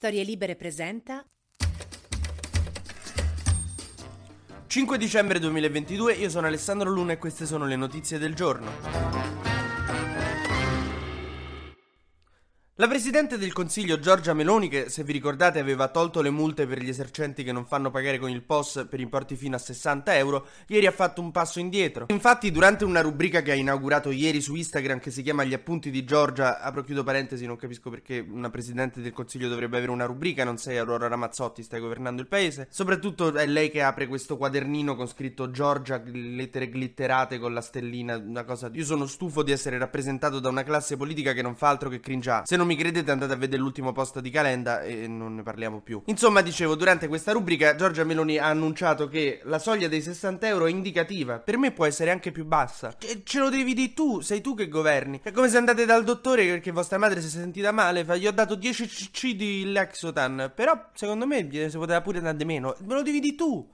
[0.00, 1.22] Storie Libere presenta
[4.66, 9.39] 5 dicembre 2022, io sono Alessandro Luna e queste sono le notizie del giorno.
[12.80, 16.80] La Presidente del Consiglio Giorgia Meloni, che se vi ricordate aveva tolto le multe per
[16.80, 20.46] gli esercenti che non fanno pagare con il POS per importi fino a 60 euro,
[20.68, 22.06] ieri ha fatto un passo indietro.
[22.08, 25.90] Infatti durante una rubrica che ha inaugurato ieri su Instagram che si chiama Gli appunti
[25.90, 30.06] di Giorgia, apro chiudo parentesi, non capisco perché una Presidente del Consiglio dovrebbe avere una
[30.06, 32.66] rubrica, non sei Aurora Ramazzotti, stai governando il paese.
[32.70, 38.16] Soprattutto è lei che apre questo quadernino con scritto Giorgia, lettere glitterate con la stellina,
[38.16, 38.70] una cosa...
[38.72, 42.00] Io sono stufo di essere rappresentato da una classe politica che non fa altro che
[42.00, 42.46] cringiare.
[42.46, 45.80] Se non mi credete andate a vedere l'ultimo post di Calenda e non ne parliamo
[45.80, 46.02] più.
[46.06, 50.66] Insomma, dicevo, durante questa rubrica Giorgia Meloni ha annunciato che la soglia dei 60 euro
[50.66, 51.40] è indicativa.
[51.40, 52.94] Per me può essere anche più bassa.
[53.00, 55.18] E ce lo devi dire tu, sei tu che governi.
[55.20, 58.28] È come se andate dal dottore perché vostra madre si è sentita male, fa, gli
[58.28, 62.76] ho dato 10 cc di Lexotan, però secondo me si poteva pure dare di meno.
[62.86, 63.68] Me lo devi dire tu.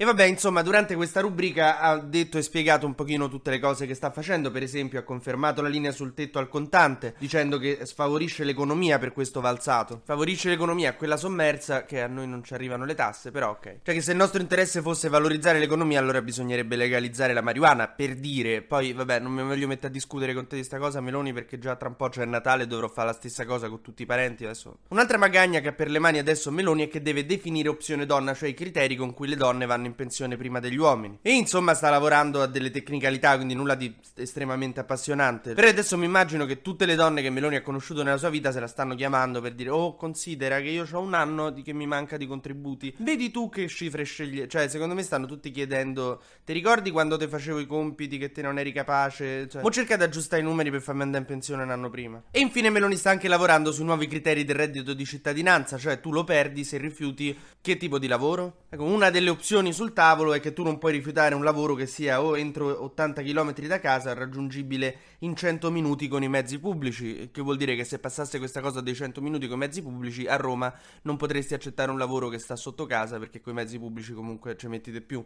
[0.00, 3.84] E vabbè, insomma, durante questa rubrica ha detto e spiegato un pochino tutte le cose
[3.84, 4.50] che sta facendo.
[4.50, 9.12] Per esempio, ha confermato la linea sul tetto al contante, dicendo che sfavorisce l'economia per
[9.12, 10.00] questo valzato.
[10.02, 13.80] Favorisce l'economia, quella sommersa, che a noi non ci arrivano le tasse, però ok.
[13.82, 18.14] Cioè che se il nostro interesse fosse valorizzare l'economia, allora bisognerebbe legalizzare la marijuana, per
[18.14, 18.62] dire.
[18.62, 21.58] Poi, vabbè, non mi voglio mettere a discutere con te di sta cosa, Meloni, perché
[21.58, 24.06] già tra un po' c'è Natale e dovrò fare la stessa cosa con tutti i
[24.06, 24.78] parenti adesso.
[24.88, 28.32] Un'altra magagna che ha per le mani adesso Meloni è che deve definire opzione donna,
[28.32, 31.18] cioè i criteri con cui le donne vanno in pensione prima degli uomini.
[31.22, 35.54] E insomma sta lavorando a delle tecnicalità, quindi nulla di estremamente appassionante.
[35.54, 38.52] Però adesso mi immagino che tutte le donne che Meloni ha conosciuto nella sua vita
[38.52, 41.72] se la stanno chiamando per dire "Oh, considera che io ho un anno di che
[41.72, 42.94] mi manca di contributi.
[42.98, 44.46] Vedi tu che cifre scegli".
[44.46, 48.42] Cioè, secondo me stanno tutti chiedendo "Ti ricordi quando te facevo i compiti che te
[48.42, 49.48] non eri capace?".
[49.48, 52.22] Cioè, mo cerca di aggiustare i numeri per farmi andare in pensione un anno prima.
[52.30, 56.12] E infine Meloni sta anche lavorando sui nuovi criteri del reddito di cittadinanza, cioè tu
[56.12, 58.64] lo perdi se rifiuti che tipo di lavoro?
[58.70, 61.86] Ecco, una delle opzioni sul tavolo è che tu non puoi rifiutare un lavoro che
[61.86, 67.30] sia o entro 80 km da casa raggiungibile in 100 minuti con i mezzi pubblici,
[67.32, 70.26] che vuol dire che se passasse questa cosa dei 100 minuti con i mezzi pubblici
[70.26, 70.70] a Roma
[71.02, 74.54] non potresti accettare un lavoro che sta sotto casa perché con i mezzi pubblici comunque
[74.54, 75.24] ci metti di più.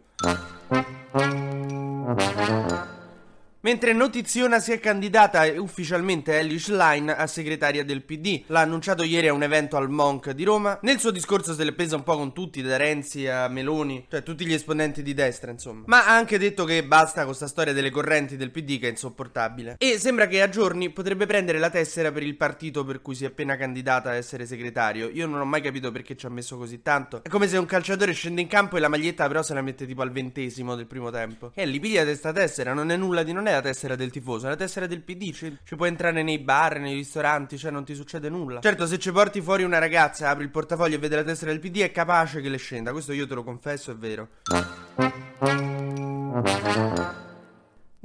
[3.65, 8.43] Mentre Notiziona si è candidata ufficialmente Ellie Schlein a segretaria del PD.
[8.45, 10.77] L'ha annunciato ieri a un evento al Monk di Roma.
[10.83, 14.21] Nel suo discorso se l'è presa un po' con tutti, da Renzi a Meloni, cioè
[14.21, 15.85] tutti gli esponenti di destra, insomma.
[15.87, 18.91] Ma ha anche detto che basta con questa storia delle correnti del PD che è
[18.91, 19.77] insopportabile.
[19.79, 23.23] E sembra che a giorni potrebbe prendere la tessera per il partito per cui si
[23.23, 25.09] è appena candidata a essere segretario.
[25.09, 27.23] Io non ho mai capito perché ci ha messo così tanto.
[27.23, 29.87] È come se un calciatore scende in campo e la maglietta però se la mette
[29.87, 31.51] tipo al ventesimo del primo tempo.
[31.55, 34.45] E lì piglia questa tessera, non è nulla di non è la tessera del tifoso,
[34.45, 35.31] è la tessera del PD.
[35.31, 38.61] Ci, ci, puoi entrare nei bar, nei ristoranti, cioè non ti succede nulla.
[38.61, 41.59] Certo, se ci porti fuori una ragazza, apri il portafoglio e vede la tessera del
[41.59, 42.91] PD, è capace che le scenda.
[42.91, 44.29] Questo io te lo confesso, è vero.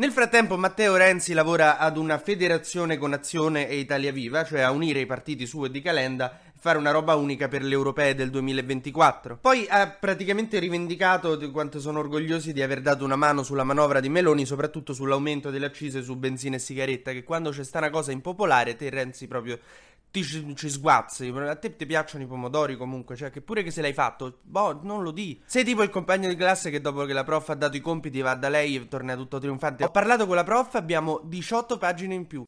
[0.00, 4.70] Nel frattempo Matteo Renzi lavora ad una federazione con Azione e Italia Viva, cioè a
[4.70, 8.30] unire i partiti su e di Calenda fare una roba unica per le europee del
[8.30, 9.36] 2024.
[9.38, 14.00] Poi ha praticamente rivendicato di quanto sono orgogliosi di aver dato una mano sulla manovra
[14.00, 17.90] di Meloni, soprattutto sull'aumento delle accise su benzina e sigaretta, che quando c'è sta una
[17.90, 19.58] cosa impopolare, te Renzi proprio
[20.10, 21.28] ti ci, sguazzi.
[21.28, 24.80] A te ti piacciono i pomodori comunque, cioè che pure che se l'hai fatto, boh,
[24.82, 25.40] non lo di.
[25.44, 28.20] Sei tipo il compagno di classe che dopo che la prof ha dato i compiti
[28.20, 29.84] va da lei e torna tutto trionfante.
[29.84, 32.44] Ho parlato con la prof, abbiamo 18 pagine in più.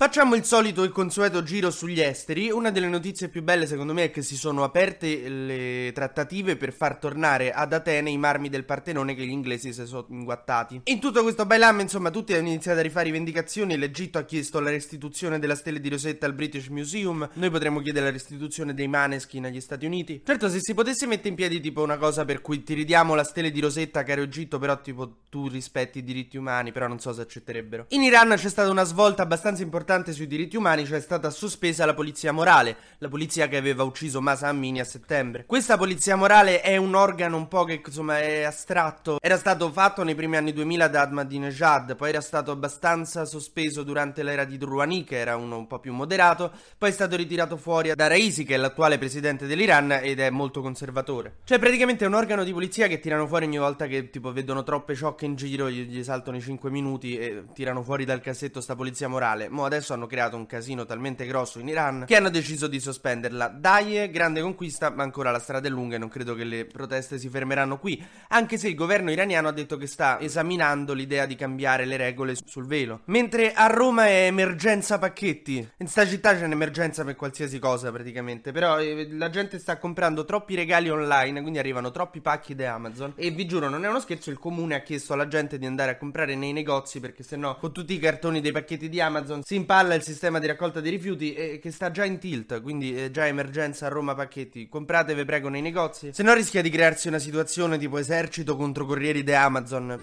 [0.00, 2.52] Facciamo il solito e consueto giro sugli esteri.
[2.52, 6.72] Una delle notizie più belle, secondo me, è che si sono aperte le trattative per
[6.72, 10.82] far tornare ad Atene i marmi del Partenone che gli inglesi si sono inguattati.
[10.84, 13.76] In tutto questo bailam, insomma, tutti hanno iniziato a rifare rivendicazioni.
[13.76, 17.28] L'Egitto ha chiesto la restituzione della stella di Rosetta al British Museum.
[17.32, 20.22] Noi potremmo chiedere la restituzione dei maneskin agli Stati Uniti.
[20.24, 23.24] Certo, se si potesse mettere in piedi tipo una cosa per cui ti ridiamo la
[23.24, 27.12] stella di Rosetta, caro Egitto, però tipo tu rispetti i diritti umani, però non so
[27.12, 27.86] se accetterebbero.
[27.88, 31.30] In Iran c'è stata una svolta abbastanza importante importante sui diritti umani, cioè è stata
[31.30, 35.46] sospesa la polizia morale, la polizia che aveva ucciso Masa Amini a settembre.
[35.46, 39.16] Questa polizia morale è un organo un po' che insomma è astratto.
[39.18, 44.22] Era stato fatto nei primi anni 2000 da Ahmadinejad, poi era stato abbastanza sospeso durante
[44.22, 47.94] l'era di Rouhani, che era uno un po' più moderato, poi è stato ritirato fuori
[47.94, 51.36] da Raisi, che è l'attuale presidente dell'Iran ed è molto conservatore.
[51.44, 54.62] Cioè praticamente è un organo di polizia che tirano fuori ogni volta che tipo vedono
[54.64, 58.60] troppe ciocche in giro, gli, gli saltano i 5 minuti e tirano fuori dal cassetto
[58.60, 59.48] sta polizia morale.
[59.48, 62.80] Mo adesso adesso hanno creato un casino talmente grosso in Iran che hanno deciso di
[62.80, 63.48] sospenderla.
[63.48, 67.18] Dai, grande conquista, ma ancora la strada è lunga e non credo che le proteste
[67.18, 71.36] si fermeranno qui, anche se il governo iraniano ha detto che sta esaminando l'idea di
[71.36, 73.00] cambiare le regole sul velo.
[73.06, 75.70] Mentre a Roma è emergenza pacchetti.
[75.78, 80.24] In sta città c'è un'emergenza per qualsiasi cosa praticamente, però eh, la gente sta comprando
[80.24, 84.00] troppi regali online, quindi arrivano troppi pacchi da Amazon e vi giuro non è uno
[84.00, 87.56] scherzo, il comune ha chiesto alla gente di andare a comprare nei negozi perché sennò
[87.56, 90.90] con tutti i cartoni dei pacchetti di Amazon si impalla il sistema di raccolta dei
[90.90, 94.66] rifiuti e che sta già in tilt, quindi è già emergenza a Roma pacchetti.
[94.66, 96.10] Comprate, vi prego, nei negozi.
[96.14, 100.00] Se no rischia di crearsi una situazione tipo esercito contro corrieri di Amazon.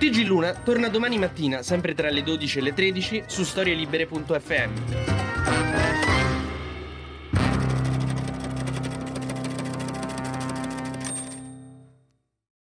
[0.00, 4.72] TG Luna torna domani mattina, sempre tra le 12 e le 13, su storielibere.fm.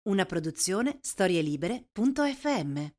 [0.03, 2.99] Una produzione storielibere.fm